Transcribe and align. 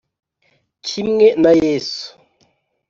Kimwe 0.87 1.27
na 1.41 1.51
Yesu 1.63 2.07